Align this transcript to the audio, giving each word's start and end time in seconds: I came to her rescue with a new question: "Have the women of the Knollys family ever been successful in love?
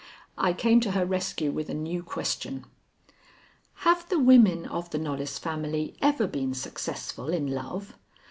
I 0.39 0.53
came 0.53 0.79
to 0.79 0.93
her 0.93 1.05
rescue 1.05 1.51
with 1.51 1.69
a 1.69 1.75
new 1.75 2.01
question: 2.01 2.65
"Have 3.85 4.09
the 4.09 4.17
women 4.17 4.65
of 4.65 4.89
the 4.89 4.97
Knollys 4.97 5.37
family 5.37 5.95
ever 6.01 6.25
been 6.25 6.55
successful 6.55 7.29
in 7.29 7.45
love? 7.45 7.93